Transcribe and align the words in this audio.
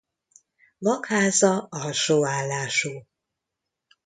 Magháza 0.77 1.67
alsó 1.69 2.25
állású. 2.25 3.07